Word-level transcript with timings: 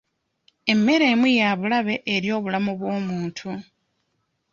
Emmere 0.71 1.05
emu 1.13 1.27
ya 1.39 1.49
bulabe 1.59 1.95
eri 2.13 2.27
obulamu 2.37 2.71
bw'omuntu. 2.79 3.49